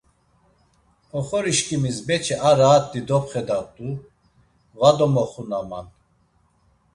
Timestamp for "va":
4.79-4.89